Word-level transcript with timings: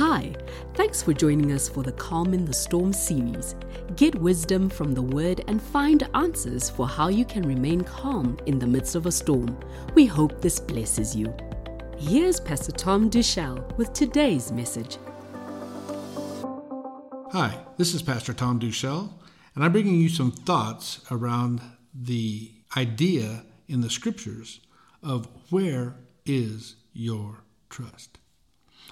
Hi, 0.00 0.32
thanks 0.74 1.02
for 1.02 1.12
joining 1.12 1.50
us 1.50 1.68
for 1.68 1.82
the 1.82 1.90
Calm 1.90 2.32
in 2.32 2.44
the 2.44 2.52
Storm 2.52 2.92
series. 2.92 3.56
Get 3.96 4.14
wisdom 4.14 4.70
from 4.70 4.94
the 4.94 5.02
Word 5.02 5.42
and 5.48 5.60
find 5.60 6.08
answers 6.14 6.70
for 6.70 6.86
how 6.86 7.08
you 7.08 7.24
can 7.24 7.42
remain 7.42 7.80
calm 7.80 8.38
in 8.46 8.60
the 8.60 8.66
midst 8.68 8.94
of 8.94 9.06
a 9.06 9.10
storm. 9.10 9.58
We 9.96 10.06
hope 10.06 10.40
this 10.40 10.60
blesses 10.60 11.16
you. 11.16 11.34
Here's 11.96 12.38
Pastor 12.38 12.70
Tom 12.70 13.10
Deuschle 13.10 13.76
with 13.76 13.92
today's 13.92 14.52
message. 14.52 14.98
Hi, 17.32 17.58
this 17.76 17.92
is 17.92 18.00
Pastor 18.00 18.32
Tom 18.32 18.60
Deuschle, 18.60 19.12
and 19.56 19.64
I'm 19.64 19.72
bringing 19.72 20.00
you 20.00 20.08
some 20.08 20.30
thoughts 20.30 21.00
around 21.10 21.60
the 21.92 22.52
idea 22.76 23.42
in 23.66 23.80
the 23.80 23.90
scriptures 23.90 24.60
of 25.02 25.26
where 25.50 25.96
is 26.24 26.76
your 26.92 27.42
trust. 27.68 28.18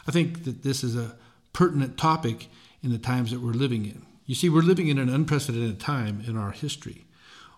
I 0.07 0.11
think 0.11 0.45
that 0.45 0.62
this 0.62 0.84
is 0.84 0.96
a 0.96 1.16
pertinent 1.52 1.96
topic 1.96 2.48
in 2.83 2.92
the 2.92 2.98
times 2.98 3.30
that 3.30 3.41
we're 3.41 3.52
living 3.52 3.84
in. 3.84 4.06
You 4.27 4.34
see, 4.34 4.48
we're 4.48 4.62
living 4.62 4.88
in 4.88 4.98
an 4.98 5.09
unprecedented 5.09 5.80
time 5.80 6.23
in 6.27 6.37
our 6.37 6.51
history. 6.51 7.06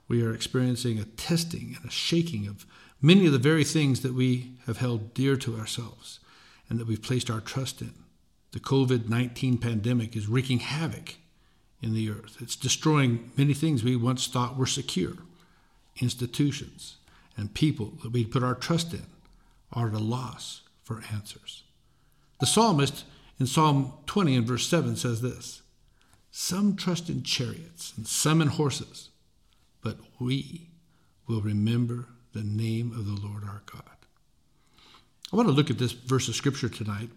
We 0.07 0.23
are 0.23 0.33
experiencing 0.33 0.99
a 0.99 1.05
testing 1.05 1.77
and 1.77 1.87
a 1.87 1.93
shaking 1.93 2.47
of 2.47 2.65
many 3.01 3.27
of 3.27 3.33
the 3.33 3.39
very 3.39 3.65
things 3.65 4.01
that 4.01 4.15
we 4.15 4.53
have 4.67 4.79
held 4.79 5.15
dear 5.15 5.37
to 5.37 5.59
ourselves 5.59 6.21
and 6.69 6.79
that 6.79 6.87
we've 6.87 7.03
placed 7.03 7.31
our 7.31 7.41
trust 7.41 7.81
in. 7.81 7.95
The 8.53 8.61
COVID 8.61 9.09
19 9.09 9.59
pandemic 9.59 10.17
is 10.17 10.29
wreaking 10.29 10.61
havoc 10.61 11.17
in 11.83 11.95
the 11.95 12.11
earth. 12.11 12.39
It's 12.41 12.57
destroying 12.57 13.31
many 13.37 13.55
things 13.55 13.85
we 13.85 13.97
once 13.97 14.27
thought 14.27 14.57
were 14.57 14.67
secure. 14.67 15.15
Institutions 16.01 16.97
and 17.37 17.53
people 17.53 17.93
that 18.03 18.13
we 18.13 18.25
put 18.25 18.43
our 18.43 18.55
trust 18.55 18.93
in 18.95 19.07
are 19.73 19.89
at 19.89 19.95
a 19.95 19.99
loss 19.99 20.63
for 20.83 21.03
answers. 21.13 21.65
The 22.41 22.47
psalmist 22.47 23.05
in 23.41 23.47
Psalm 23.47 23.93
20 24.07 24.37
and 24.37 24.47
verse 24.47 24.67
7 24.69 24.97
says 24.97 25.21
this 25.21 25.63
Some 26.31 26.77
trust 26.77 27.09
in 27.09 27.23
chariots 27.23 27.93
and 27.97 28.07
some 28.07 28.41
in 28.41 28.49
horses, 28.49 29.11
but 29.83 29.99
we 30.21 30.71
will 31.27 31.41
remember 31.41 32.09
the 32.33 32.43
name 32.43 32.93
of 32.93 33.07
the 33.07 33.27
Lord 33.27 33.45
our 33.45 33.63
God. 33.71 33.83
I 35.33 35.37
want 35.37 35.49
to 35.49 35.55
look 35.55 35.71
at 35.71 35.79
this 35.79 35.93
verse 35.93 36.29
of 36.29 36.37
scripture 36.37 36.69
tonight, 36.69 37.11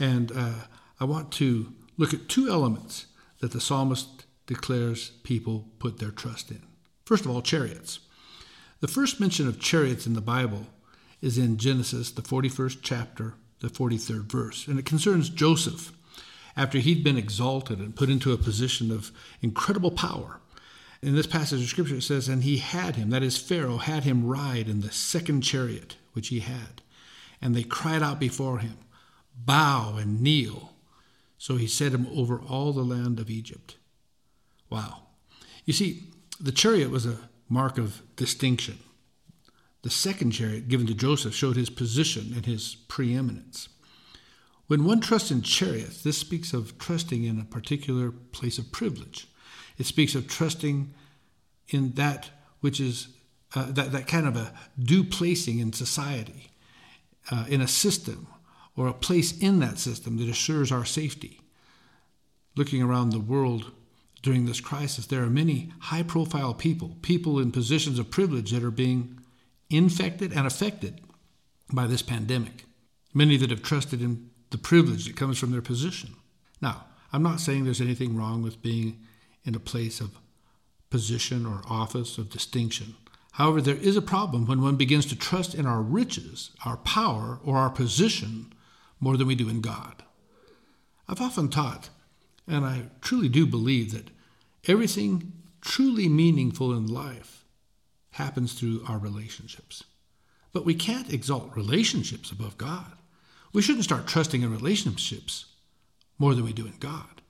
and 0.00 0.32
uh, 0.32 0.54
I 0.98 1.04
want 1.04 1.30
to 1.32 1.72
look 1.96 2.12
at 2.12 2.28
two 2.28 2.48
elements 2.48 3.06
that 3.40 3.52
the 3.52 3.60
psalmist 3.60 4.24
declares 4.46 5.10
people 5.22 5.68
put 5.78 5.98
their 5.98 6.10
trust 6.10 6.50
in. 6.50 6.62
First 7.04 7.24
of 7.24 7.30
all, 7.30 7.42
chariots. 7.42 8.00
The 8.80 8.88
first 8.88 9.20
mention 9.20 9.46
of 9.46 9.60
chariots 9.60 10.06
in 10.06 10.14
the 10.14 10.20
Bible 10.20 10.66
is 11.20 11.38
in 11.38 11.58
Genesis, 11.58 12.10
the 12.10 12.22
41st 12.22 12.78
chapter, 12.82 13.34
the 13.60 13.68
43rd 13.68 14.30
verse, 14.30 14.66
and 14.66 14.78
it 14.78 14.84
concerns 14.84 15.28
Joseph 15.28 15.92
after 16.56 16.78
he'd 16.78 17.02
been 17.04 17.18
exalted 17.18 17.78
and 17.78 17.96
put 17.96 18.10
into 18.10 18.32
a 18.32 18.38
position 18.38 18.90
of 18.90 19.10
incredible 19.42 19.90
power. 19.90 20.40
In 21.02 21.14
this 21.14 21.26
passage 21.26 21.62
of 21.62 21.68
scripture, 21.68 21.96
it 21.96 22.02
says, 22.02 22.28
And 22.28 22.44
he 22.44 22.58
had 22.58 22.96
him, 22.96 23.10
that 23.10 23.22
is, 23.22 23.36
Pharaoh 23.36 23.78
had 23.78 24.04
him 24.04 24.26
ride 24.26 24.68
in 24.68 24.80
the 24.80 24.92
second 24.92 25.42
chariot 25.42 25.96
which 26.12 26.28
he 26.28 26.40
had. 26.40 26.80
And 27.42 27.54
they 27.54 27.64
cried 27.64 28.02
out 28.02 28.18
before 28.18 28.58
him, 28.58 28.78
Bow 29.36 29.96
and 29.98 30.20
kneel. 30.20 30.72
So 31.36 31.56
he 31.56 31.66
set 31.66 31.92
him 31.92 32.06
over 32.06 32.40
all 32.40 32.72
the 32.72 32.84
land 32.84 33.18
of 33.18 33.28
Egypt. 33.28 33.76
Wow. 34.70 35.02
You 35.64 35.72
see, 35.72 36.04
the 36.40 36.52
chariot 36.52 36.90
was 36.90 37.04
a 37.04 37.18
mark 37.48 37.76
of 37.76 38.00
distinction. 38.16 38.78
The 39.84 39.90
second 39.90 40.30
chariot 40.30 40.68
given 40.68 40.86
to 40.86 40.94
Joseph 40.94 41.34
showed 41.34 41.56
his 41.56 41.68
position 41.68 42.32
and 42.34 42.46
his 42.46 42.74
preeminence. 42.88 43.68
When 44.66 44.84
one 44.84 45.00
trusts 45.00 45.30
in 45.30 45.42
chariots, 45.42 46.02
this 46.02 46.16
speaks 46.16 46.54
of 46.54 46.78
trusting 46.78 47.22
in 47.22 47.38
a 47.38 47.44
particular 47.44 48.10
place 48.10 48.56
of 48.56 48.72
privilege. 48.72 49.28
It 49.76 49.84
speaks 49.84 50.14
of 50.14 50.26
trusting 50.26 50.94
in 51.68 51.92
that 51.92 52.30
which 52.60 52.80
is 52.80 53.08
uh, 53.54 53.72
that, 53.72 53.92
that 53.92 54.06
kind 54.06 54.26
of 54.26 54.36
a 54.36 54.54
due 54.82 55.04
placing 55.04 55.58
in 55.58 55.74
society, 55.74 56.50
uh, 57.30 57.44
in 57.50 57.60
a 57.60 57.68
system, 57.68 58.26
or 58.76 58.86
a 58.86 58.94
place 58.94 59.36
in 59.36 59.60
that 59.60 59.78
system 59.78 60.16
that 60.16 60.30
assures 60.30 60.72
our 60.72 60.86
safety. 60.86 61.42
Looking 62.56 62.82
around 62.82 63.10
the 63.10 63.20
world 63.20 63.70
during 64.22 64.46
this 64.46 64.62
crisis, 64.62 65.04
there 65.04 65.22
are 65.22 65.30
many 65.30 65.74
high 65.78 66.04
profile 66.04 66.54
people, 66.54 66.96
people 67.02 67.38
in 67.38 67.52
positions 67.52 67.98
of 67.98 68.10
privilege 68.10 68.50
that 68.50 68.64
are 68.64 68.70
being 68.70 69.20
infected 69.70 70.32
and 70.32 70.46
affected 70.46 71.00
by 71.72 71.86
this 71.86 72.02
pandemic. 72.02 72.64
Many 73.12 73.36
that 73.38 73.50
have 73.50 73.62
trusted 73.62 74.02
in 74.02 74.30
the 74.50 74.58
privilege 74.58 75.06
that 75.06 75.16
comes 75.16 75.38
from 75.38 75.52
their 75.52 75.62
position. 75.62 76.14
Now, 76.60 76.84
I'm 77.12 77.22
not 77.22 77.40
saying 77.40 77.64
there's 77.64 77.80
anything 77.80 78.16
wrong 78.16 78.42
with 78.42 78.62
being 78.62 79.00
in 79.44 79.54
a 79.54 79.60
place 79.60 80.00
of 80.00 80.18
position 80.90 81.46
or 81.46 81.62
office 81.68 82.18
of 82.18 82.30
distinction. 82.30 82.94
However, 83.32 83.60
there 83.60 83.76
is 83.76 83.96
a 83.96 84.02
problem 84.02 84.46
when 84.46 84.62
one 84.62 84.76
begins 84.76 85.06
to 85.06 85.16
trust 85.16 85.54
in 85.54 85.66
our 85.66 85.82
riches, 85.82 86.50
our 86.64 86.76
power, 86.78 87.40
or 87.44 87.56
our 87.56 87.70
position 87.70 88.52
more 89.00 89.16
than 89.16 89.26
we 89.26 89.34
do 89.34 89.48
in 89.48 89.60
God. 89.60 90.04
I've 91.08 91.20
often 91.20 91.48
taught, 91.48 91.90
and 92.46 92.64
I 92.64 92.84
truly 93.00 93.28
do 93.28 93.44
believe, 93.44 93.92
that 93.92 94.10
everything 94.66 95.32
truly 95.60 96.08
meaningful 96.08 96.72
in 96.72 96.86
life 96.86 97.43
happens 98.14 98.52
through 98.52 98.84
our 98.86 98.98
relationships. 98.98 99.84
But 100.52 100.64
we 100.64 100.74
can't 100.74 101.12
exalt 101.12 101.56
relationships 101.56 102.30
above 102.30 102.56
God. 102.56 102.92
We 103.52 103.62
shouldn't 103.62 103.84
start 103.84 104.06
trusting 104.06 104.42
in 104.42 104.52
relationships 104.52 105.46
more 106.18 106.34
than 106.34 106.44
we 106.44 106.52
do 106.52 106.66
in 106.66 106.76
God. 106.78 107.22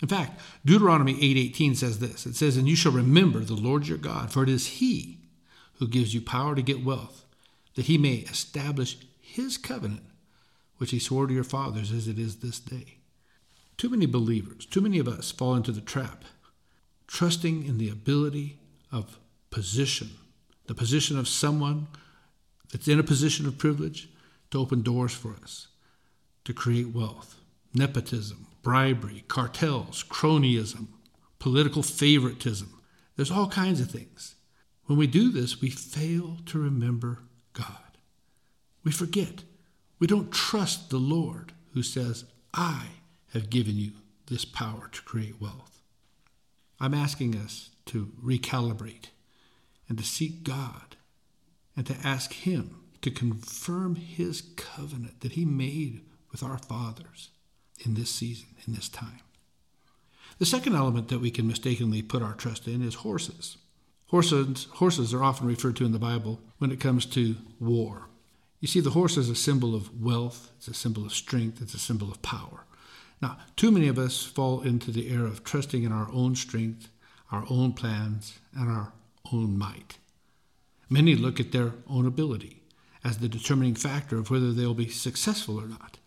In 0.00 0.08
fact, 0.08 0.40
Deuteronomy 0.64 1.20
8:18 1.20 1.74
says 1.74 1.98
this. 1.98 2.26
It 2.26 2.36
says, 2.36 2.56
"And 2.56 2.68
you 2.68 2.76
shall 2.76 2.92
remember 2.92 3.40
the 3.40 3.56
Lord 3.56 3.88
your 3.88 3.98
God, 3.98 4.32
for 4.32 4.42
it 4.42 4.48
is 4.48 4.78
he 4.78 5.18
who 5.74 5.88
gives 5.88 6.14
you 6.14 6.20
power 6.20 6.54
to 6.54 6.62
get 6.62 6.84
wealth, 6.84 7.24
that 7.74 7.86
he 7.86 7.98
may 7.98 8.16
establish 8.18 8.96
his 9.20 9.58
covenant 9.58 10.04
which 10.76 10.90
he 10.90 10.98
swore 10.98 11.26
to 11.26 11.34
your 11.34 11.44
fathers 11.44 11.90
as 11.90 12.06
it 12.06 12.18
is 12.18 12.36
this 12.36 12.60
day." 12.60 12.98
Too 13.76 13.88
many 13.88 14.06
believers, 14.06 14.66
too 14.66 14.80
many 14.80 14.98
of 14.98 15.08
us 15.08 15.30
fall 15.30 15.54
into 15.54 15.72
the 15.72 15.80
trap 15.80 16.24
trusting 17.06 17.64
in 17.64 17.78
the 17.78 17.88
ability 17.88 18.58
of 18.90 19.18
position, 19.56 20.10
the 20.66 20.74
position 20.74 21.18
of 21.18 21.26
someone 21.26 21.86
that's 22.70 22.88
in 22.88 23.00
a 23.00 23.02
position 23.02 23.46
of 23.46 23.56
privilege 23.56 24.10
to 24.50 24.60
open 24.60 24.82
doors 24.82 25.14
for 25.14 25.34
us, 25.42 25.68
to 26.44 26.52
create 26.52 26.94
wealth, 26.94 27.36
nepotism, 27.72 28.48
bribery, 28.62 29.24
cartels, 29.28 30.04
cronyism, 30.10 30.88
political 31.38 31.82
favoritism. 31.82 32.82
There's 33.16 33.30
all 33.30 33.48
kinds 33.48 33.80
of 33.80 33.90
things. 33.90 34.34
When 34.84 34.98
we 34.98 35.06
do 35.06 35.32
this, 35.32 35.62
we 35.62 35.70
fail 35.70 36.36
to 36.44 36.58
remember 36.58 37.20
God. 37.54 37.96
We 38.84 38.92
forget. 38.92 39.42
We 39.98 40.06
don't 40.06 40.30
trust 40.30 40.90
the 40.90 40.98
Lord 40.98 41.54
who 41.72 41.82
says, 41.82 42.26
I 42.52 42.88
have 43.32 43.48
given 43.48 43.76
you 43.76 43.92
this 44.26 44.44
power 44.44 44.90
to 44.92 45.00
create 45.00 45.40
wealth. 45.40 45.80
I'm 46.78 46.92
asking 46.92 47.36
us 47.36 47.70
to 47.86 48.12
recalibrate 48.22 49.06
and 49.88 49.98
to 49.98 50.04
seek 50.04 50.42
God 50.42 50.96
and 51.76 51.86
to 51.86 51.96
ask 52.04 52.32
Him 52.32 52.82
to 53.02 53.10
confirm 53.10 53.96
His 53.96 54.42
covenant 54.56 55.20
that 55.20 55.32
He 55.32 55.44
made 55.44 56.00
with 56.30 56.42
our 56.42 56.58
fathers 56.58 57.30
in 57.84 57.94
this 57.94 58.10
season, 58.10 58.48
in 58.66 58.74
this 58.74 58.88
time. 58.88 59.20
The 60.38 60.46
second 60.46 60.74
element 60.74 61.08
that 61.08 61.20
we 61.20 61.30
can 61.30 61.46
mistakenly 61.46 62.02
put 62.02 62.22
our 62.22 62.34
trust 62.34 62.66
in 62.66 62.82
is 62.82 62.96
horses. 62.96 63.56
Horses, 64.08 64.66
horses 64.74 65.14
are 65.14 65.24
often 65.24 65.46
referred 65.46 65.76
to 65.76 65.84
in 65.84 65.92
the 65.92 65.98
Bible 65.98 66.40
when 66.58 66.70
it 66.70 66.80
comes 66.80 67.06
to 67.06 67.36
war. 67.58 68.08
You 68.60 68.68
see, 68.68 68.80
the 68.80 68.90
horse 68.90 69.16
is 69.16 69.28
a 69.28 69.34
symbol 69.34 69.74
of 69.74 70.02
wealth, 70.02 70.50
it's 70.58 70.68
a 70.68 70.74
symbol 70.74 71.04
of 71.04 71.12
strength, 71.12 71.60
it's 71.60 71.74
a 71.74 71.78
symbol 71.78 72.10
of 72.10 72.22
power. 72.22 72.64
Now, 73.20 73.38
too 73.56 73.70
many 73.70 73.88
of 73.88 73.98
us 73.98 74.24
fall 74.24 74.60
into 74.60 74.90
the 74.90 75.10
error 75.10 75.26
of 75.26 75.44
trusting 75.44 75.82
in 75.82 75.92
our 75.92 76.08
own 76.12 76.36
strength, 76.36 76.88
our 77.32 77.44
own 77.48 77.72
plans, 77.72 78.38
and 78.54 78.70
our 78.70 78.92
own 79.32 79.58
might. 79.58 79.98
Many 80.88 81.14
look 81.14 81.40
at 81.40 81.52
their 81.52 81.72
own 81.88 82.06
ability 82.06 82.62
as 83.02 83.18
the 83.18 83.28
determining 83.28 83.74
factor 83.74 84.18
of 84.18 84.30
whether 84.30 84.52
they'll 84.52 84.74
be 84.74 84.88
successful 84.88 85.60
or 85.60 85.66
not. 85.66 85.98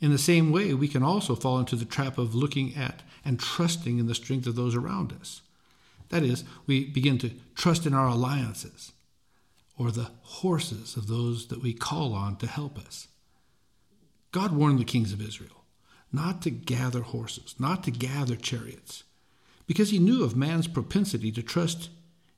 In 0.00 0.10
the 0.10 0.18
same 0.18 0.50
way, 0.50 0.74
we 0.74 0.88
can 0.88 1.02
also 1.02 1.34
fall 1.34 1.58
into 1.58 1.76
the 1.76 1.84
trap 1.84 2.18
of 2.18 2.34
looking 2.34 2.74
at 2.74 3.02
and 3.24 3.38
trusting 3.38 3.98
in 3.98 4.06
the 4.06 4.14
strength 4.14 4.46
of 4.46 4.56
those 4.56 4.74
around 4.74 5.12
us. 5.12 5.42
That 6.08 6.22
is, 6.22 6.44
we 6.66 6.84
begin 6.84 7.18
to 7.18 7.30
trust 7.54 7.86
in 7.86 7.94
our 7.94 8.08
alliances 8.08 8.92
or 9.78 9.90
the 9.90 10.10
horses 10.22 10.96
of 10.96 11.06
those 11.06 11.46
that 11.46 11.62
we 11.62 11.72
call 11.72 12.12
on 12.12 12.36
to 12.36 12.46
help 12.46 12.78
us. 12.78 13.08
God 14.32 14.52
warned 14.52 14.78
the 14.78 14.84
kings 14.84 15.12
of 15.12 15.20
Israel 15.20 15.64
not 16.12 16.42
to 16.42 16.50
gather 16.50 17.00
horses, 17.00 17.54
not 17.58 17.82
to 17.84 17.90
gather 17.90 18.36
chariots, 18.36 19.04
because 19.66 19.90
he 19.90 19.98
knew 19.98 20.22
of 20.22 20.36
man's 20.36 20.68
propensity 20.68 21.32
to 21.32 21.42
trust 21.42 21.88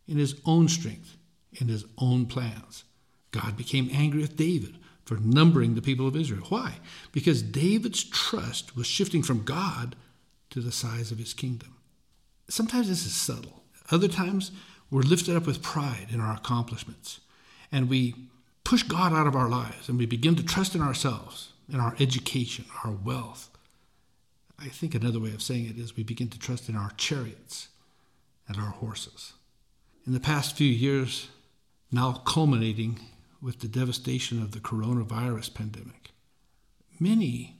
in 0.06 0.18
his 0.18 0.34
own 0.44 0.68
strength, 0.68 1.16
in 1.52 1.68
his 1.68 1.84
own 1.98 2.26
plans. 2.26 2.84
God 3.30 3.56
became 3.56 3.90
angry 3.92 4.20
with 4.20 4.36
David, 4.36 4.78
for 5.04 5.16
numbering 5.16 5.74
the 5.74 5.82
people 5.82 6.08
of 6.08 6.16
Israel. 6.16 6.46
Why? 6.48 6.76
Because 7.12 7.42
David's 7.42 8.02
trust 8.04 8.76
was 8.76 8.86
shifting 8.86 9.22
from 9.22 9.44
God 9.44 9.96
to 10.50 10.60
the 10.60 10.72
size 10.72 11.10
of 11.10 11.18
his 11.18 11.34
kingdom. 11.34 11.76
Sometimes 12.48 12.88
this 12.88 13.04
is 13.04 13.14
subtle. 13.14 13.64
Other 13.90 14.08
times 14.08 14.50
we're 14.90 15.02
lifted 15.02 15.36
up 15.36 15.46
with 15.46 15.62
pride 15.62 16.06
in 16.10 16.20
our 16.20 16.34
accomplishments 16.34 17.20
and 17.70 17.88
we 17.88 18.14
push 18.62 18.82
God 18.82 19.12
out 19.12 19.26
of 19.26 19.36
our 19.36 19.48
lives 19.48 19.88
and 19.88 19.98
we 19.98 20.06
begin 20.06 20.36
to 20.36 20.42
trust 20.42 20.74
in 20.74 20.80
ourselves, 20.80 21.52
in 21.70 21.80
our 21.80 21.94
education, 21.98 22.64
our 22.84 22.92
wealth. 22.92 23.50
I 24.58 24.68
think 24.68 24.94
another 24.94 25.20
way 25.20 25.32
of 25.34 25.42
saying 25.42 25.66
it 25.66 25.78
is 25.78 25.96
we 25.96 26.04
begin 26.04 26.28
to 26.28 26.38
trust 26.38 26.68
in 26.68 26.76
our 26.76 26.92
chariots 26.96 27.68
and 28.48 28.56
our 28.56 28.70
horses. 28.70 29.34
In 30.06 30.12
the 30.12 30.20
past 30.20 30.54
few 30.56 30.68
years, 30.68 31.28
now 31.90 32.12
culminating 32.26 33.00
with 33.40 33.60
the 33.60 33.68
devastation 33.68 34.42
of 34.42 34.52
the 34.52 34.60
coronavirus 34.60 35.54
pandemic. 35.54 36.10
Many 37.00 37.56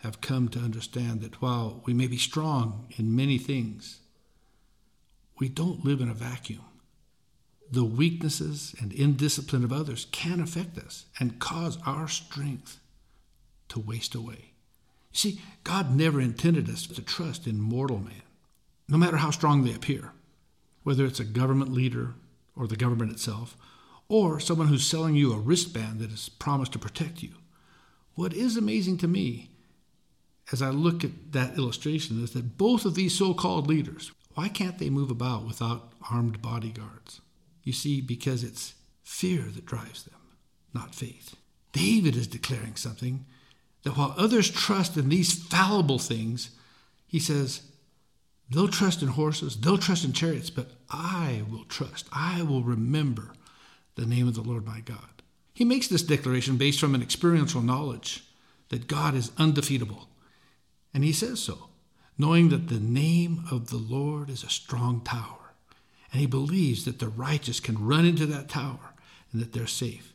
have 0.00 0.20
come 0.20 0.48
to 0.48 0.58
understand 0.58 1.20
that 1.20 1.40
while 1.40 1.82
we 1.86 1.94
may 1.94 2.08
be 2.08 2.16
strong 2.16 2.92
in 2.96 3.14
many 3.14 3.38
things, 3.38 4.00
we 5.38 5.48
don't 5.48 5.84
live 5.84 6.00
in 6.00 6.08
a 6.08 6.14
vacuum. 6.14 6.64
The 7.70 7.84
weaknesses 7.84 8.74
and 8.80 8.92
indiscipline 8.92 9.62
of 9.64 9.72
others 9.72 10.06
can 10.10 10.40
affect 10.40 10.76
us 10.78 11.06
and 11.20 11.38
cause 11.38 11.78
our 11.86 12.08
strength 12.08 12.80
to 13.68 13.78
waste 13.78 14.16
away. 14.16 14.52
You 15.12 15.18
see, 15.18 15.40
God 15.62 15.94
never 15.94 16.20
intended 16.20 16.68
us 16.68 16.88
to 16.88 17.02
trust 17.02 17.46
in 17.46 17.60
mortal 17.60 18.00
man, 18.00 18.22
no 18.88 18.98
matter 18.98 19.16
how 19.16 19.30
strong 19.30 19.62
they 19.62 19.72
appear, 19.72 20.10
whether 20.84 21.04
it's 21.04 21.20
a 21.20 21.24
government 21.24 21.72
leader 21.72 22.14
or 22.56 22.68
the 22.68 22.76
government 22.76 23.10
itself, 23.10 23.56
or 24.08 24.38
someone 24.38 24.68
who's 24.68 24.86
selling 24.86 25.16
you 25.16 25.32
a 25.32 25.38
wristband 25.38 25.98
that 25.98 26.12
is 26.12 26.28
promised 26.28 26.72
to 26.72 26.78
protect 26.78 27.22
you. 27.22 27.30
What 28.14 28.32
is 28.32 28.56
amazing 28.56 28.98
to 28.98 29.08
me 29.08 29.50
as 30.52 30.62
I 30.62 30.70
look 30.70 31.02
at 31.02 31.32
that 31.32 31.56
illustration 31.56 32.22
is 32.22 32.32
that 32.32 32.58
both 32.58 32.84
of 32.84 32.94
these 32.94 33.16
so 33.16 33.34
called 33.34 33.66
leaders, 33.66 34.12
why 34.34 34.48
can't 34.48 34.78
they 34.78 34.90
move 34.90 35.10
about 35.10 35.46
without 35.46 35.92
armed 36.10 36.42
bodyguards? 36.42 37.20
You 37.62 37.72
see, 37.72 38.00
because 38.00 38.44
it's 38.44 38.74
fear 39.02 39.42
that 39.42 39.66
drives 39.66 40.04
them, 40.04 40.20
not 40.74 40.94
faith. 40.94 41.34
David 41.72 42.14
is 42.14 42.26
declaring 42.26 42.76
something 42.76 43.24
that 43.82 43.96
while 43.96 44.14
others 44.16 44.50
trust 44.50 44.96
in 44.96 45.08
these 45.08 45.32
fallible 45.32 45.98
things, 45.98 46.50
he 47.06 47.18
says, 47.18 47.62
they'll 48.50 48.68
trust 48.68 49.02
in 49.02 49.08
horses, 49.08 49.56
they'll 49.56 49.78
trust 49.78 50.04
in 50.04 50.12
chariots, 50.12 50.50
but 50.50 50.72
I 50.90 51.42
will 51.50 51.64
trust, 51.64 52.08
I 52.12 52.42
will 52.42 52.62
remember 52.62 53.32
the 53.96 54.06
name 54.06 54.28
of 54.28 54.34
the 54.34 54.42
Lord 54.42 54.66
my 54.66 54.80
God. 54.80 55.22
He 55.52 55.64
makes 55.64 55.86
this 55.86 56.02
declaration 56.02 56.56
based 56.56 56.80
from 56.80 56.94
an 56.94 57.02
experiential 57.02 57.62
knowledge 57.62 58.24
that 58.70 58.88
God 58.88 59.14
is 59.14 59.30
undefeatable. 59.38 60.08
And 60.92 61.04
he 61.04 61.12
says 61.12 61.40
so, 61.40 61.68
knowing 62.18 62.48
that 62.48 62.68
the 62.68 62.80
name 62.80 63.44
of 63.50 63.70
the 63.70 63.76
Lord 63.76 64.30
is 64.30 64.42
a 64.42 64.48
strong 64.48 65.00
tower. 65.00 65.54
And 66.12 66.20
he 66.20 66.26
believes 66.26 66.84
that 66.84 66.98
the 66.98 67.08
righteous 67.08 67.60
can 67.60 67.84
run 67.84 68.04
into 68.04 68.26
that 68.26 68.48
tower 68.48 68.94
and 69.32 69.40
that 69.40 69.52
they're 69.52 69.66
safe. 69.66 70.12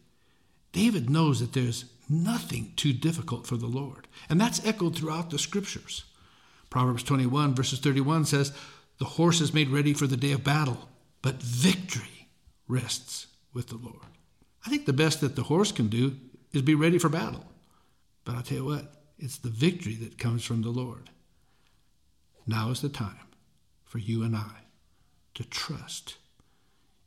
David 0.71 1.09
knows 1.09 1.39
that 1.39 1.53
there's 1.53 1.85
nothing 2.09 2.73
too 2.75 2.93
difficult 2.93 3.47
for 3.47 3.57
the 3.57 3.67
Lord. 3.67 4.07
And 4.29 4.39
that's 4.39 4.65
echoed 4.65 4.95
throughout 4.95 5.29
the 5.29 5.39
scriptures. 5.39 6.03
Proverbs 6.69 7.03
21, 7.03 7.55
verses 7.55 7.79
31 7.79 8.25
says, 8.25 8.53
The 8.99 9.05
horse 9.05 9.41
is 9.41 9.53
made 9.53 9.69
ready 9.69 9.93
for 9.93 10.07
the 10.07 10.17
day 10.17 10.31
of 10.31 10.43
battle, 10.43 10.89
but 11.21 11.41
victory 11.41 12.29
rests 12.67 13.27
with 13.53 13.67
the 13.67 13.77
Lord. 13.77 14.05
I 14.65 14.69
think 14.69 14.85
the 14.85 14.93
best 14.93 15.21
that 15.21 15.35
the 15.35 15.43
horse 15.43 15.71
can 15.71 15.87
do 15.87 16.17
is 16.51 16.61
be 16.61 16.75
ready 16.75 16.97
for 16.97 17.09
battle. 17.09 17.45
But 18.25 18.35
I'll 18.35 18.43
tell 18.43 18.57
you 18.57 18.65
what, 18.65 18.93
it's 19.17 19.37
the 19.37 19.49
victory 19.49 19.95
that 19.95 20.17
comes 20.17 20.43
from 20.43 20.61
the 20.61 20.69
Lord. 20.69 21.09
Now 22.45 22.69
is 22.69 22.81
the 22.81 22.89
time 22.89 23.27
for 23.83 23.97
you 23.97 24.23
and 24.23 24.35
I 24.35 24.65
to 25.35 25.43
trust 25.43 26.17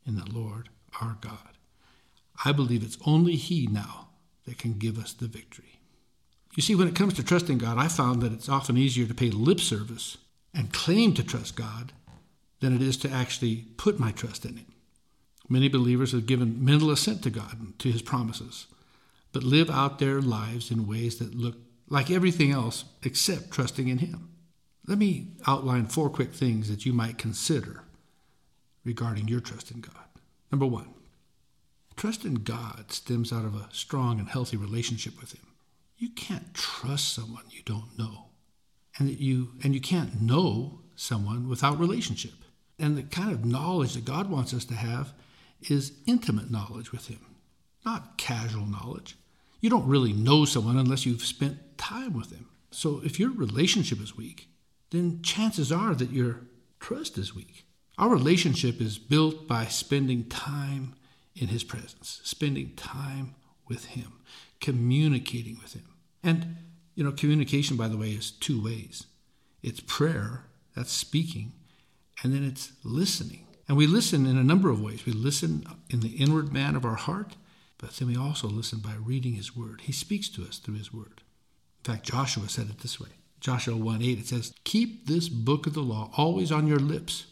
in 0.05 0.15
the 0.15 0.29
Lord 0.31 0.69
our 1.01 1.17
God. 1.21 1.57
I 2.43 2.51
believe 2.51 2.83
it's 2.83 2.97
only 3.05 3.35
He 3.35 3.67
now 3.67 4.09
that 4.45 4.57
can 4.57 4.73
give 4.73 4.97
us 4.97 5.13
the 5.13 5.27
victory. 5.27 5.79
You 6.55 6.61
see, 6.61 6.75
when 6.75 6.87
it 6.87 6.95
comes 6.95 7.13
to 7.15 7.23
trusting 7.23 7.57
God, 7.57 7.77
I 7.77 7.87
found 7.87 8.21
that 8.21 8.33
it's 8.33 8.49
often 8.49 8.77
easier 8.77 9.07
to 9.07 9.13
pay 9.13 9.31
lip 9.31 9.59
service 9.59 10.17
and 10.53 10.71
claim 10.71 11.13
to 11.15 11.23
trust 11.23 11.55
God 11.55 11.93
than 12.59 12.75
it 12.75 12.81
is 12.81 12.97
to 12.97 13.09
actually 13.09 13.65
put 13.77 13.99
my 13.99 14.11
trust 14.11 14.45
in 14.45 14.57
Him. 14.57 14.73
Many 15.49 15.67
believers 15.67 16.13
have 16.13 16.25
given 16.25 16.63
mental 16.63 16.89
assent 16.91 17.21
to 17.23 17.29
God 17.29 17.59
and 17.59 17.77
to 17.79 17.91
his 17.91 18.01
promises, 18.01 18.67
but 19.31 19.43
live 19.43 19.69
out 19.69 19.99
their 19.99 20.21
lives 20.21 20.71
in 20.71 20.87
ways 20.87 21.19
that 21.19 21.35
look 21.35 21.57
like 21.89 22.09
everything 22.09 22.51
else 22.51 22.85
except 23.03 23.51
trusting 23.51 23.87
in 23.87 23.99
him. 23.99 24.29
Let 24.87 24.97
me 24.97 25.27
outline 25.45 25.87
four 25.87 26.09
quick 26.09 26.33
things 26.33 26.69
that 26.69 26.85
you 26.85 26.93
might 26.93 27.17
consider 27.17 27.83
regarding 28.83 29.27
your 29.27 29.41
trust 29.41 29.71
in 29.71 29.81
God. 29.81 29.93
Number 30.51 30.65
one, 30.65 30.93
trust 31.95 32.25
in 32.25 32.35
God 32.35 32.91
stems 32.91 33.31
out 33.31 33.45
of 33.45 33.55
a 33.55 33.69
strong 33.71 34.19
and 34.19 34.29
healthy 34.29 34.57
relationship 34.57 35.19
with 35.19 35.33
him. 35.33 35.45
You 35.97 36.09
can't 36.09 36.53
trust 36.53 37.13
someone 37.13 37.43
you 37.49 37.61
don't 37.65 37.97
know. 37.97 38.29
And 38.97 39.09
that 39.09 39.19
you 39.19 39.53
and 39.63 39.73
you 39.73 39.81
can't 39.81 40.21
know 40.21 40.81
someone 40.95 41.49
without 41.49 41.79
relationship. 41.79 42.33
And 42.77 42.97
the 42.97 43.03
kind 43.03 43.31
of 43.31 43.45
knowledge 43.45 43.93
that 43.93 44.05
God 44.05 44.29
wants 44.29 44.53
us 44.53 44.65
to 44.65 44.75
have 44.75 45.13
is 45.61 45.93
intimate 46.05 46.51
knowledge 46.51 46.91
with 46.91 47.07
Him, 47.07 47.19
not 47.85 48.17
casual 48.17 48.65
knowledge. 48.65 49.15
You 49.61 49.69
don't 49.69 49.87
really 49.87 50.13
know 50.13 50.45
someone 50.45 50.77
unless 50.77 51.05
you've 51.05 51.23
spent 51.23 51.77
time 51.77 52.13
with 52.13 52.29
them. 52.29 52.49
So 52.71 53.01
if 53.03 53.19
your 53.19 53.31
relationship 53.31 54.01
is 54.01 54.17
weak, 54.17 54.49
then 54.89 55.21
chances 55.21 55.71
are 55.71 55.95
that 55.95 56.11
your 56.11 56.41
trust 56.79 57.17
is 57.17 57.35
weak. 57.35 57.65
Our 57.97 58.09
relationship 58.09 58.81
is 58.81 58.97
built 58.97 59.47
by 59.47 59.65
spending 59.65 60.25
time 60.27 60.95
in 61.35 61.47
His 61.47 61.63
presence, 61.63 62.19
spending 62.23 62.75
time 62.75 63.35
with 63.67 63.85
Him, 63.85 64.19
communicating 64.63 65.59
with 65.61 65.73
Him. 65.73 65.85
And, 66.23 66.55
you 66.95 67.03
know, 67.03 67.11
communication, 67.11 67.75
by 67.77 67.89
the 67.89 67.97
way, 67.97 68.09
is 68.09 68.31
two 68.31 68.63
ways 68.63 69.05
it's 69.61 69.79
prayer, 69.81 70.45
that's 70.75 70.91
speaking, 70.91 71.53
and 72.23 72.33
then 72.33 72.43
it's 72.43 72.71
listening. 72.83 73.45
And 73.67 73.77
we 73.77 73.87
listen 73.87 74.25
in 74.25 74.37
a 74.37 74.43
number 74.43 74.69
of 74.69 74.81
ways. 74.81 75.05
We 75.05 75.13
listen 75.13 75.65
in 75.89 76.01
the 76.01 76.15
inward 76.15 76.51
man 76.51 76.75
of 76.75 76.83
our 76.83 76.95
heart, 76.95 77.35
but 77.77 77.91
then 77.91 78.07
we 78.07 78.17
also 78.17 78.47
listen 78.47 78.79
by 78.79 78.95
reading 78.99 79.33
his 79.33 79.55
word. 79.55 79.81
He 79.81 79.93
speaks 79.93 80.27
to 80.29 80.43
us 80.43 80.57
through 80.57 80.75
his 80.75 80.93
word. 80.93 81.21
In 81.85 81.93
fact, 81.93 82.05
Joshua 82.05 82.49
said 82.49 82.69
it 82.69 82.79
this 82.79 82.99
way 82.99 83.09
Joshua 83.39 83.75
1 83.75 84.01
8, 84.01 84.19
it 84.19 84.27
says, 84.27 84.53
Keep 84.63 85.07
this 85.07 85.29
book 85.29 85.67
of 85.67 85.73
the 85.73 85.81
law 85.81 86.11
always 86.15 86.51
on 86.51 86.67
your 86.67 86.79
lips, 86.79 87.25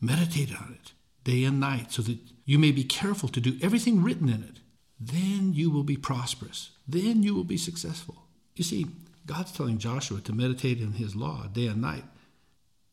meditate 0.00 0.54
on 0.54 0.78
it 0.80 0.92
day 1.24 1.44
and 1.44 1.60
night, 1.60 1.92
so 1.92 2.02
that 2.02 2.18
you 2.44 2.58
may 2.58 2.72
be 2.72 2.84
careful 2.84 3.28
to 3.28 3.40
do 3.40 3.58
everything 3.62 4.02
written 4.02 4.28
in 4.28 4.42
it. 4.42 4.60
Then 5.00 5.52
you 5.52 5.70
will 5.70 5.84
be 5.84 5.96
prosperous. 5.96 6.70
Then 6.86 7.22
you 7.22 7.34
will 7.34 7.44
be 7.44 7.56
successful. 7.56 8.24
You 8.56 8.64
see, 8.64 8.86
God's 9.26 9.52
telling 9.52 9.78
Joshua 9.78 10.20
to 10.22 10.32
meditate 10.32 10.80
in 10.80 10.92
his 10.92 11.14
law 11.14 11.46
day 11.52 11.66
and 11.66 11.80
night 11.80 12.04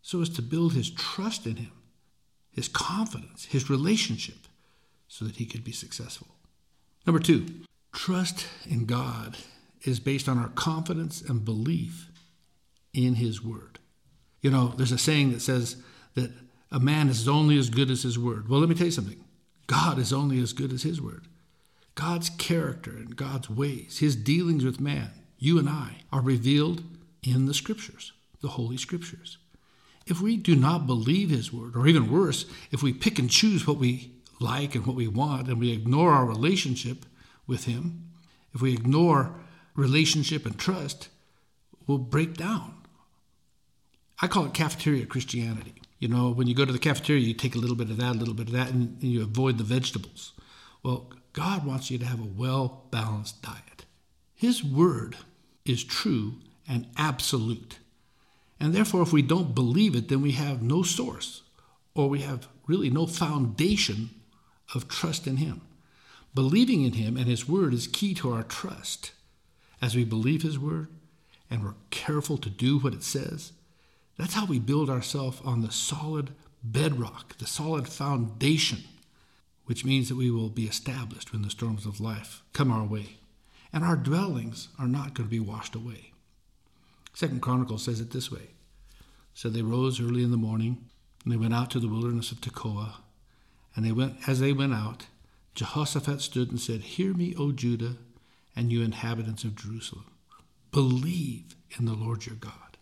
so 0.02 0.22
as 0.22 0.30
to 0.30 0.42
build 0.42 0.74
his 0.74 0.92
trust 0.92 1.48
in 1.48 1.56
him 1.56 1.72
his 2.56 2.70
confidence, 2.70 3.46
his 3.46 3.70
relationship, 3.70 4.48
so 5.10 5.26
that 5.26 5.36
he 5.36 5.46
could 5.46 5.64
be 5.64 5.74
successful. 5.74 6.28
Number 7.06 7.20
two, 7.20 7.46
trust 7.92 8.48
in 8.66 8.86
God 8.86 9.38
is 9.84 10.00
based 10.00 10.30
on 10.30 10.38
our 10.40 10.48
confidence 10.48 11.22
and 11.22 11.44
belief 11.44 12.10
in 12.94 13.16
his 13.16 13.44
word. 13.44 13.78
You 14.42 14.52
know, 14.52 14.74
there's 14.78 14.94
a 14.94 14.98
saying 14.98 15.34
that 15.34 15.42
says 15.42 15.76
that 16.14 16.32
a 16.72 16.80
man 16.80 17.10
is 17.10 17.28
only 17.28 17.58
as 17.58 17.70
good 17.70 17.92
as 17.92 18.04
his 18.04 18.18
word. 18.18 18.48
Well, 18.48 18.62
let 18.62 18.70
me 18.70 18.76
tell 18.76 18.88
you 18.88 18.92
something 18.92 19.22
God 19.68 20.00
is 20.00 20.14
only 20.14 20.40
as 20.40 20.54
good 20.54 20.72
as 20.72 20.84
his 20.84 21.02
word. 21.02 21.28
God's 21.96 22.30
character 22.30 22.92
and 22.92 23.16
God's 23.16 23.50
ways, 23.50 24.00
his 24.00 24.16
dealings 24.16 24.64
with 24.64 24.80
man, 24.80 25.12
you 25.40 25.58
and 25.58 25.70
I, 25.70 26.02
are 26.12 26.22
revealed 26.22 26.84
in 27.24 27.46
the 27.46 27.54
scriptures, 27.54 28.12
the 28.42 28.50
Holy 28.50 28.78
Scriptures. 28.78 29.38
If 30.06 30.22
we 30.22 30.38
do 30.38 30.56
not 30.56 30.86
believe 30.86 31.30
His 31.30 31.52
word, 31.52 31.76
or 31.76 31.88
even 31.88 32.12
worse, 32.12 32.46
if 32.72 32.84
we 32.84 32.94
pick 32.94 33.18
and 33.18 33.30
choose 33.30 33.66
what 33.66 33.78
we 33.78 34.12
like 34.40 34.76
and 34.76 34.86
what 34.86 34.96
we 34.96 35.08
want, 35.08 35.48
and 35.48 35.60
we 35.60 35.72
ignore 35.72 36.12
our 36.12 36.26
relationship 36.26 37.06
with 37.48 37.66
Him, 37.66 38.12
if 38.54 38.62
we 38.62 38.74
ignore 38.74 39.36
relationship 39.76 40.46
and 40.46 40.58
trust, 40.58 41.10
we'll 41.88 41.98
break 41.98 42.36
down. 42.36 42.74
I 44.22 44.28
call 44.28 44.46
it 44.46 44.54
cafeteria 44.54 45.06
Christianity. 45.06 45.74
You 46.00 46.08
know, 46.08 46.30
when 46.30 46.48
you 46.48 46.56
go 46.56 46.66
to 46.66 46.74
the 46.74 46.80
cafeteria, 46.80 47.22
you 47.22 47.34
take 47.34 47.56
a 47.56 47.60
little 47.60 47.76
bit 47.76 47.90
of 47.90 47.98
that, 47.98 48.16
a 48.16 48.20
little 48.20 48.34
bit 48.34 48.48
of 48.48 48.54
that, 48.54 48.70
and 48.70 49.02
you 49.02 49.24
avoid 49.24 49.58
the 49.58 49.64
vegetables. 49.64 50.34
Well, 50.84 51.12
God 51.36 51.66
wants 51.66 51.92
you 51.92 51.98
to 51.98 52.06
have 52.06 52.22
a 52.22 52.32
well 52.38 52.86
balanced 52.92 53.42
diet. 53.42 53.84
His 54.34 54.64
word 54.64 55.18
is 55.66 55.84
true 55.84 56.36
and 56.66 56.88
absolute. 56.96 57.80
And 58.58 58.74
therefore, 58.74 59.02
if 59.02 59.12
we 59.12 59.22
don't 59.22 59.54
believe 59.54 59.98
it, 59.98 60.08
then 60.08 60.22
we 60.22 60.32
have 60.32 60.62
no 60.62 60.82
source 60.82 61.42
or 61.94 62.08
we 62.08 62.22
have 62.22 62.48
really 62.68 62.90
no 62.90 63.06
foundation 63.06 64.12
of 64.74 64.88
trust 64.88 65.28
in 65.28 65.38
Him. 65.38 65.60
Believing 66.34 66.84
in 66.84 66.94
Him 66.94 67.18
and 67.18 67.26
His 67.26 67.50
Word 67.50 67.74
is 67.74 67.86
key 67.88 68.14
to 68.16 68.32
our 68.32 68.44
trust. 68.44 69.12
As 69.82 69.94
we 69.94 70.06
believe 70.06 70.42
His 70.42 70.58
Word 70.58 70.88
and 71.52 71.66
we're 71.66 71.76
careful 71.90 72.38
to 72.38 72.50
do 72.50 72.80
what 72.80 72.94
it 72.94 73.04
says, 73.04 73.52
that's 74.18 74.36
how 74.36 74.46
we 74.46 74.60
build 74.60 74.90
ourselves 74.90 75.42
on 75.44 75.62
the 75.62 75.72
solid 75.72 76.32
bedrock, 76.64 77.38
the 77.40 77.46
solid 77.46 77.90
foundation, 77.90 78.86
which 79.66 79.86
means 79.86 80.10
that 80.10 80.16
we 80.16 80.32
will 80.32 80.50
be 80.50 80.66
established 80.66 81.32
when 81.32 81.42
the 81.42 81.50
storms 81.50 81.86
of 81.86 82.00
life 82.00 82.44
come 82.54 82.72
our 82.72 82.86
way. 82.86 83.18
And 83.74 83.84
our 83.84 83.96
dwellings 83.96 84.70
are 84.80 84.88
not 84.88 85.14
going 85.14 85.28
to 85.28 85.32
be 85.32 85.40
washed 85.40 85.76
away. 85.76 86.12
Second 87.14 87.42
Chronicles 87.42 87.84
says 87.84 88.00
it 88.00 88.12
this 88.12 88.32
way. 88.32 88.50
So 89.34 89.50
they 89.50 89.62
rose 89.62 90.00
early 90.00 90.24
in 90.24 90.32
the 90.32 90.38
morning, 90.38 90.86
and 91.24 91.34
they 91.34 91.38
went 91.38 91.54
out 91.54 91.70
to 91.72 91.80
the 91.80 91.88
wilderness 91.88 92.32
of 92.32 92.40
Tekoa. 92.40 92.96
And 93.76 93.86
they 93.86 93.92
went 93.92 94.16
as 94.28 94.40
they 94.40 94.54
went 94.54 94.74
out, 94.74 95.08
Jehoshaphat 95.56 96.22
stood 96.22 96.52
and 96.52 96.60
said, 96.60 96.82
Hear 96.82 97.14
me, 97.14 97.34
O 97.38 97.52
Judah, 97.52 97.98
and 98.56 98.72
you 98.72 98.82
inhabitants 98.82 99.44
of 99.44 99.56
Jerusalem. 99.56 100.06
Believe 100.72 101.56
in 101.78 101.86
the 101.86 101.94
Lord 101.94 102.26
your 102.26 102.36
God, 102.36 102.78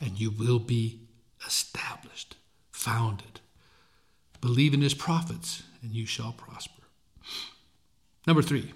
and 0.00 0.18
you 0.18 0.30
will 0.30 0.58
be 0.58 1.00
established, 1.46 2.36
founded. 2.70 3.40
Believe 4.40 4.74
in 4.74 4.82
his 4.82 4.94
prophets, 4.94 5.62
and 5.82 5.92
you 5.92 6.06
shall 6.06 6.32
prosper. 6.32 6.82
Number 8.26 8.42
three, 8.42 8.72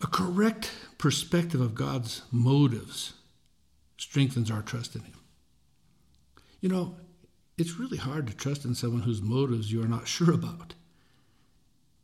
a 0.00 0.06
correct 0.06 0.72
perspective 0.96 1.60
of 1.60 1.74
God's 1.74 2.22
motives 2.30 3.14
strengthens 3.96 4.50
our 4.50 4.62
trust 4.62 4.94
in 4.94 5.02
him. 5.02 5.14
You 6.60 6.68
know, 6.68 6.96
it's 7.56 7.78
really 7.78 7.98
hard 7.98 8.28
to 8.28 8.36
trust 8.36 8.64
in 8.64 8.74
someone 8.74 9.02
whose 9.02 9.20
motives 9.20 9.72
you 9.72 9.82
are 9.82 9.88
not 9.88 10.06
sure 10.06 10.32
about. 10.32 10.74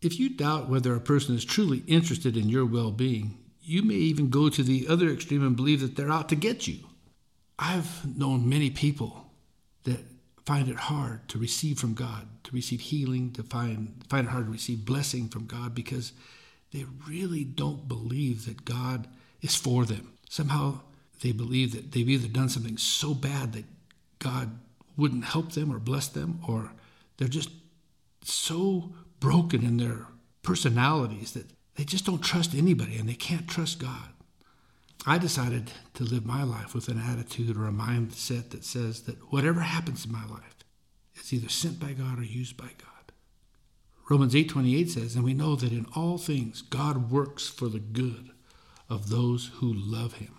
If 0.03 0.19
you 0.19 0.29
doubt 0.29 0.69
whether 0.69 0.95
a 0.95 1.01
person 1.01 1.35
is 1.35 1.45
truly 1.45 1.83
interested 1.87 2.37
in 2.37 2.49
your 2.49 2.67
well 2.67 2.91
being, 2.91 3.39
you 3.63 3.83
may 3.83 3.95
even 3.95 4.29
go 4.29 4.49
to 4.49 4.63
the 4.63 4.87
other 4.89 5.09
extreme 5.09 5.47
and 5.47 5.57
believe 5.57 5.81
that 5.81 5.97
they're 5.97 6.11
out 6.11 6.29
to 6.29 6.37
get 6.37 6.67
you. 6.67 6.81
I've 7.59 8.17
known 8.19 8.49
many 8.49 8.71
people 8.71 9.31
that 9.85 10.01
find 10.45 10.69
it 10.69 10.77
hard 10.77 11.27
to 11.29 11.39
receive 11.39 11.79
from 11.79 11.95
God, 11.95 12.27
to 12.45 12.53
receive 12.53 12.81
healing, 12.81 13.33
to 13.33 13.43
find, 13.43 14.03
find 14.09 14.27
it 14.27 14.31
hard 14.31 14.47
to 14.47 14.53
receive 14.53 14.85
blessing 14.85 15.29
from 15.29 15.47
God 15.47 15.75
because 15.75 16.13
they 16.73 16.85
really 17.09 17.45
don't 17.45 17.89
believe 17.89 18.45
that 18.47 18.65
God 18.65 19.09
is 19.41 19.55
for 19.55 19.85
them. 19.85 20.13
Somehow 20.29 20.81
they 21.23 21.33
believe 21.33 21.73
that 21.73 21.93
they've 21.93 22.09
either 22.09 22.29
done 22.29 22.49
something 22.49 22.77
so 22.77 23.15
bad 23.15 23.53
that 23.53 23.65
God 24.19 24.59
wouldn't 24.97 25.25
help 25.25 25.53
them 25.53 25.73
or 25.73 25.79
bless 25.79 26.09
them, 26.09 26.41
or 26.47 26.73
they're 27.17 27.29
just 27.29 27.51
so 28.23 28.93
broken 29.21 29.65
in 29.65 29.77
their 29.77 30.07
personalities 30.43 31.33
that 31.33 31.47
they 31.77 31.85
just 31.85 32.07
don't 32.07 32.23
trust 32.23 32.55
anybody 32.55 32.97
and 32.97 33.09
they 33.09 33.15
can't 33.15 33.49
trust 33.49 33.79
God. 33.79 34.14
I 35.07 35.19
decided 35.19 35.71
to 35.95 36.05
live 36.05 36.25
my 36.25 36.43
life 36.43 36.75
with 36.75 36.89
an 36.89 36.99
attitude 36.99 37.57
or 37.57 37.67
a 37.67 37.73
mindset 37.73 38.51
that 38.51 38.65
says 38.65 39.03
that 39.03 39.33
whatever 39.33 39.61
happens 39.61 40.07
in 40.07 40.13
my 40.13 40.25
life 40.27 40.65
is 41.15 41.33
either 41.33 41.49
sent 41.49 41.79
by 41.79 41.93
God 41.93 42.19
or 42.19 42.25
used 42.25 42.57
by 42.57 42.71
God. 42.79 43.13
Romans 44.09 44.35
8:28 44.35 44.91
says, 44.91 45.15
"And 45.15 45.25
we 45.25 45.35
know 45.35 45.57
that 45.57 45.73
in 45.73 45.87
all 45.95 46.19
things 46.19 46.63
God 46.63 47.11
works 47.11 47.49
for 47.49 47.69
the 47.69 47.81
good 47.81 48.31
of 48.89 49.09
those 49.09 49.47
who 49.57 49.73
love 49.73 50.15
him, 50.15 50.35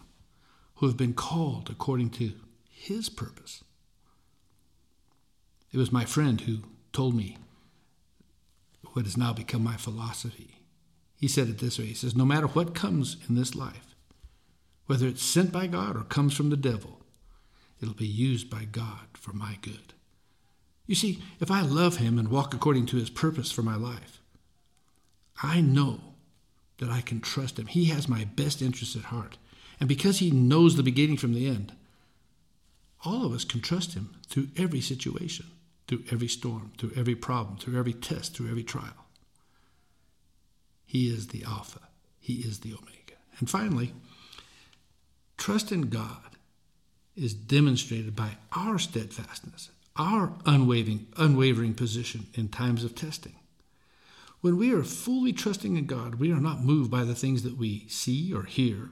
who 0.75 0.87
have 0.87 0.97
been 0.97 1.13
called 1.13 1.69
according 1.69 2.09
to 2.11 2.33
his 2.69 3.09
purpose." 3.09 3.63
It 5.71 5.77
was 5.77 5.91
my 5.91 6.05
friend 6.05 6.41
who 6.41 6.63
told 6.91 7.15
me 7.15 7.37
what 8.93 9.05
has 9.05 9.17
now 9.17 9.33
become 9.33 9.63
my 9.63 9.77
philosophy. 9.77 10.61
He 11.17 11.27
said 11.27 11.49
it 11.49 11.57
this 11.57 11.77
way 11.77 11.87
He 11.87 11.93
says, 11.93 12.15
No 12.15 12.25
matter 12.25 12.47
what 12.47 12.73
comes 12.73 13.17
in 13.27 13.35
this 13.35 13.55
life, 13.55 13.94
whether 14.85 15.07
it's 15.07 15.23
sent 15.23 15.51
by 15.51 15.67
God 15.67 15.95
or 15.95 16.03
comes 16.03 16.35
from 16.35 16.49
the 16.49 16.57
devil, 16.57 17.01
it'll 17.81 17.93
be 17.93 18.07
used 18.07 18.49
by 18.49 18.65
God 18.65 19.07
for 19.13 19.33
my 19.33 19.57
good. 19.61 19.93
You 20.85 20.95
see, 20.95 21.23
if 21.39 21.49
I 21.49 21.61
love 21.61 21.97
Him 21.97 22.19
and 22.19 22.29
walk 22.29 22.53
according 22.53 22.85
to 22.87 22.97
His 22.97 23.09
purpose 23.09 23.51
for 23.51 23.63
my 23.63 23.75
life, 23.75 24.21
I 25.41 25.61
know 25.61 25.99
that 26.77 26.89
I 26.89 27.01
can 27.01 27.21
trust 27.21 27.57
Him. 27.57 27.67
He 27.67 27.85
has 27.85 28.07
my 28.07 28.25
best 28.25 28.61
interests 28.61 28.95
at 28.95 29.03
heart. 29.03 29.37
And 29.79 29.89
because 29.89 30.19
He 30.19 30.31
knows 30.31 30.75
the 30.75 30.83
beginning 30.83 31.17
from 31.17 31.33
the 31.33 31.47
end, 31.47 31.73
all 33.03 33.25
of 33.25 33.33
us 33.33 33.43
can 33.43 33.61
trust 33.61 33.93
Him 33.93 34.15
through 34.27 34.49
every 34.57 34.81
situation 34.81 35.47
through 35.87 36.03
every 36.11 36.27
storm, 36.27 36.71
through 36.77 36.91
every 36.95 37.15
problem, 37.15 37.57
through 37.57 37.77
every 37.77 37.93
test, 37.93 38.35
through 38.35 38.49
every 38.49 38.63
trial. 38.63 39.05
He 40.85 41.07
is 41.07 41.27
the 41.27 41.43
Alpha, 41.43 41.81
He 42.19 42.35
is 42.35 42.59
the 42.59 42.73
Omega. 42.73 43.19
And 43.39 43.49
finally, 43.49 43.93
trust 45.37 45.71
in 45.71 45.83
God 45.83 46.37
is 47.15 47.33
demonstrated 47.33 48.15
by 48.15 48.37
our 48.51 48.77
steadfastness, 48.77 49.69
our 49.95 50.33
unwavering, 50.45 51.07
unwavering 51.17 51.73
position 51.73 52.27
in 52.33 52.49
times 52.49 52.83
of 52.83 52.95
testing. 52.95 53.35
When 54.41 54.57
we 54.57 54.73
are 54.73 54.83
fully 54.83 55.33
trusting 55.33 55.77
in 55.77 55.85
God, 55.85 56.15
we 56.15 56.31
are 56.31 56.41
not 56.41 56.63
moved 56.63 56.91
by 56.91 57.03
the 57.03 57.15
things 57.15 57.43
that 57.43 57.57
we 57.57 57.87
see 57.87 58.33
or 58.33 58.43
hear, 58.43 58.89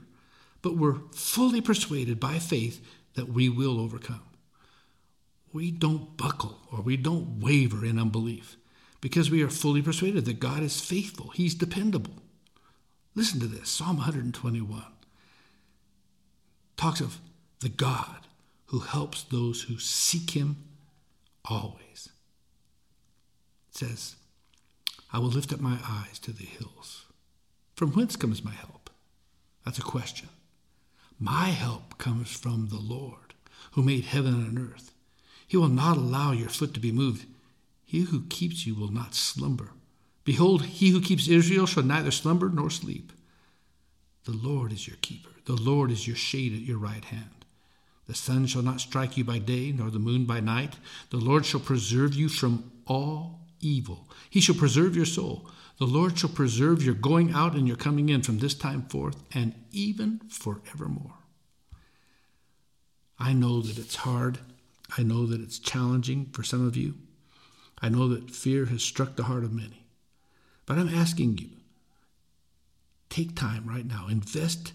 but 0.62 0.76
we're 0.76 1.00
fully 1.12 1.60
persuaded 1.60 2.18
by 2.18 2.38
faith 2.38 2.84
that 3.14 3.28
we 3.28 3.48
will 3.48 3.78
overcome 3.78 4.22
we 5.54 5.70
don't 5.70 6.16
buckle 6.16 6.58
or 6.70 6.82
we 6.82 6.96
don't 6.98 7.40
waver 7.40 7.86
in 7.86 7.98
unbelief 7.98 8.56
because 9.00 9.30
we 9.30 9.42
are 9.42 9.48
fully 9.48 9.80
persuaded 9.80 10.24
that 10.24 10.40
God 10.40 10.62
is 10.62 10.80
faithful, 10.80 11.30
He's 11.30 11.54
dependable. 11.54 12.22
Listen 13.14 13.38
to 13.40 13.46
this 13.46 13.70
Psalm 13.70 13.96
121 13.96 14.82
talks 16.76 17.00
of 17.00 17.18
the 17.60 17.68
God 17.68 18.26
who 18.66 18.80
helps 18.80 19.22
those 19.22 19.62
who 19.62 19.78
seek 19.78 20.30
Him 20.30 20.56
always. 21.44 22.10
It 23.70 23.78
says, 23.78 24.16
I 25.12 25.18
will 25.18 25.28
lift 25.28 25.52
up 25.52 25.60
my 25.60 25.78
eyes 25.86 26.18
to 26.20 26.32
the 26.32 26.44
hills. 26.44 27.06
From 27.76 27.92
whence 27.92 28.16
comes 28.16 28.44
my 28.44 28.52
help? 28.52 28.90
That's 29.64 29.78
a 29.78 29.82
question. 29.82 30.28
My 31.18 31.48
help 31.48 31.98
comes 31.98 32.30
from 32.36 32.68
the 32.68 32.78
Lord, 32.78 33.34
who 33.72 33.82
made 33.82 34.04
heaven 34.04 34.34
and 34.34 34.58
earth. 34.58 34.92
He 35.46 35.56
will 35.56 35.68
not 35.68 35.96
allow 35.96 36.32
your 36.32 36.48
foot 36.48 36.74
to 36.74 36.80
be 36.80 36.92
moved. 36.92 37.26
He 37.84 38.00
who 38.02 38.24
keeps 38.28 38.66
you 38.66 38.74
will 38.74 38.92
not 38.92 39.14
slumber. 39.14 39.70
Behold, 40.24 40.64
he 40.64 40.90
who 40.90 41.00
keeps 41.00 41.28
Israel 41.28 41.66
shall 41.66 41.82
neither 41.82 42.10
slumber 42.10 42.48
nor 42.48 42.70
sleep. 42.70 43.12
The 44.24 44.32
Lord 44.32 44.72
is 44.72 44.88
your 44.88 44.96
keeper. 44.96 45.30
The 45.46 45.54
Lord 45.54 45.90
is 45.90 46.06
your 46.06 46.16
shade 46.16 46.54
at 46.54 46.60
your 46.60 46.78
right 46.78 47.04
hand. 47.04 47.44
The 48.06 48.14
sun 48.14 48.46
shall 48.46 48.62
not 48.62 48.80
strike 48.80 49.16
you 49.16 49.24
by 49.24 49.38
day, 49.38 49.72
nor 49.72 49.90
the 49.90 49.98
moon 49.98 50.24
by 50.24 50.40
night. 50.40 50.76
The 51.10 51.16
Lord 51.16 51.46
shall 51.46 51.60
preserve 51.60 52.14
you 52.14 52.28
from 52.28 52.70
all 52.86 53.40
evil. 53.60 54.08
He 54.28 54.40
shall 54.40 54.54
preserve 54.54 54.96
your 54.96 55.06
soul. 55.06 55.48
The 55.78 55.86
Lord 55.86 56.18
shall 56.18 56.30
preserve 56.30 56.82
your 56.82 56.94
going 56.94 57.32
out 57.32 57.54
and 57.54 57.66
your 57.66 57.76
coming 57.76 58.08
in 58.08 58.22
from 58.22 58.38
this 58.38 58.54
time 58.54 58.82
forth 58.82 59.22
and 59.32 59.54
even 59.72 60.20
forevermore. 60.28 61.14
I 63.18 63.32
know 63.32 63.60
that 63.62 63.78
it's 63.78 63.96
hard 63.96 64.38
I 64.96 65.02
know 65.02 65.26
that 65.26 65.40
it's 65.40 65.58
challenging 65.58 66.26
for 66.26 66.42
some 66.42 66.66
of 66.66 66.76
you. 66.76 66.94
I 67.80 67.88
know 67.88 68.08
that 68.08 68.30
fear 68.30 68.66
has 68.66 68.82
struck 68.82 69.16
the 69.16 69.24
heart 69.24 69.44
of 69.44 69.52
many. 69.52 69.86
But 70.66 70.78
I'm 70.78 70.88
asking 70.88 71.38
you 71.38 71.50
take 73.10 73.36
time 73.36 73.66
right 73.66 73.86
now, 73.86 74.06
invest 74.08 74.72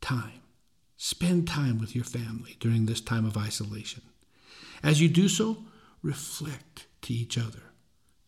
time, 0.00 0.40
spend 0.96 1.48
time 1.48 1.78
with 1.78 1.94
your 1.94 2.04
family 2.04 2.56
during 2.60 2.86
this 2.86 3.00
time 3.00 3.24
of 3.24 3.36
isolation. 3.36 4.02
As 4.82 5.00
you 5.00 5.08
do 5.08 5.28
so, 5.28 5.64
reflect 6.02 6.86
to 7.02 7.12
each 7.12 7.36
other 7.36 7.62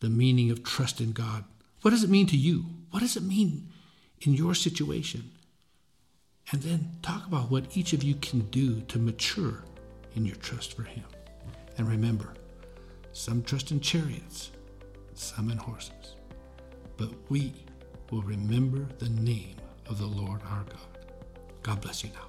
the 0.00 0.08
meaning 0.08 0.50
of 0.50 0.64
trust 0.64 1.00
in 1.00 1.12
God. 1.12 1.44
What 1.82 1.90
does 1.92 2.02
it 2.02 2.10
mean 2.10 2.26
to 2.28 2.36
you? 2.36 2.64
What 2.90 3.00
does 3.00 3.16
it 3.16 3.22
mean 3.22 3.68
in 4.22 4.34
your 4.34 4.54
situation? 4.54 5.30
And 6.52 6.62
then 6.62 6.96
talk 7.02 7.26
about 7.26 7.50
what 7.50 7.76
each 7.76 7.92
of 7.92 8.02
you 8.02 8.14
can 8.16 8.40
do 8.50 8.80
to 8.82 8.98
mature 8.98 9.62
in 10.16 10.24
your 10.24 10.36
trust 10.36 10.74
for 10.74 10.82
Him. 10.82 11.04
And 11.78 11.88
remember, 11.88 12.34
some 13.12 13.42
trust 13.42 13.70
in 13.70 13.80
chariots, 13.80 14.50
some 15.14 15.50
in 15.50 15.58
horses, 15.58 16.16
but 16.96 17.10
we 17.28 17.52
will 18.10 18.22
remember 18.22 18.88
the 18.98 19.08
name 19.10 19.56
of 19.88 19.98
the 19.98 20.06
Lord 20.06 20.40
our 20.50 20.64
God. 20.64 20.99
God 21.62 21.80
bless 21.80 22.02
you 22.04 22.10
now. 22.10 22.26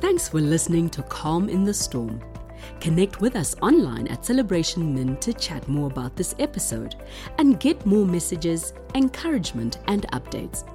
Thanks 0.00 0.28
for 0.28 0.40
listening 0.40 0.88
to 0.90 1.02
Calm 1.04 1.48
in 1.48 1.64
the 1.64 1.74
Storm. 1.74 2.20
Connect 2.80 3.20
with 3.20 3.36
us 3.36 3.54
online 3.62 4.08
at 4.08 4.24
Celebration 4.24 4.94
Min 4.94 5.16
to 5.18 5.32
chat 5.32 5.66
more 5.68 5.90
about 5.90 6.16
this 6.16 6.34
episode 6.38 6.94
and 7.38 7.60
get 7.60 7.84
more 7.84 8.06
messages, 8.06 8.72
encouragement, 8.94 9.78
and 9.86 10.06
updates. 10.12 10.66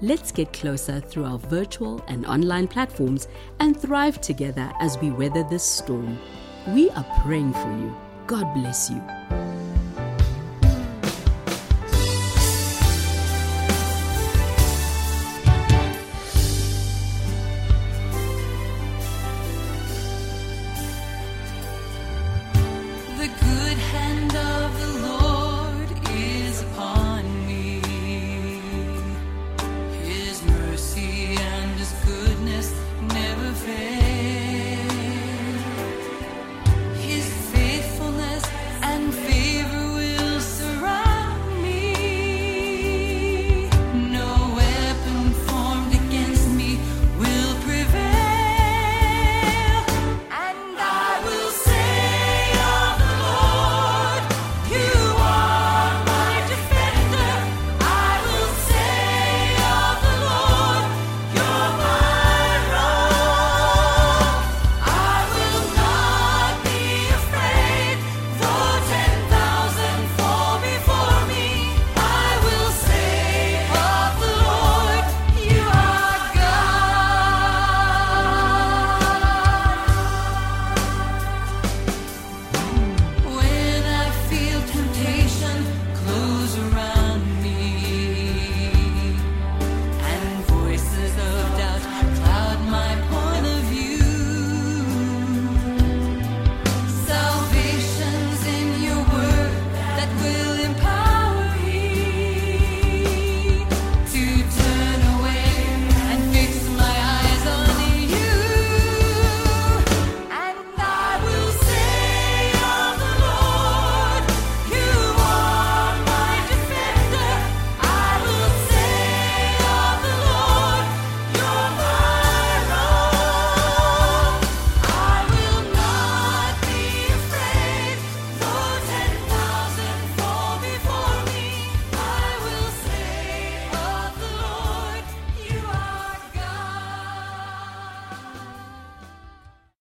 Let's 0.00 0.32
get 0.32 0.52
closer 0.52 1.00
through 1.00 1.26
our 1.26 1.38
virtual 1.38 2.02
and 2.08 2.26
online 2.26 2.66
platforms 2.66 3.28
and 3.60 3.78
thrive 3.78 4.20
together 4.20 4.72
as 4.80 4.98
we 4.98 5.10
weather 5.10 5.44
this 5.48 5.64
storm. 5.64 6.18
We 6.68 6.90
are 6.90 7.06
praying 7.22 7.52
for 7.52 7.70
you. 7.78 7.94
God 8.26 8.52
bless 8.54 8.90
you. 8.90 9.21